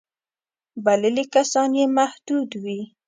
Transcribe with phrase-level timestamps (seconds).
[0.85, 2.79] بللي کسان یې محدود وي.